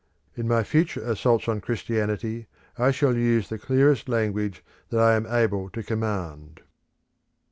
In 0.35 0.47
my 0.47 0.63
future 0.63 1.03
assaults 1.07 1.47
on 1.47 1.61
Christianity 1.61 2.47
I 2.75 2.89
shall 2.89 3.13
use 3.15 3.49
the 3.49 3.59
clearest 3.59 4.09
language 4.09 4.65
that 4.89 4.99
I 4.99 5.13
am 5.13 5.27
able 5.27 5.69
to 5.69 5.83
command. 5.83 6.61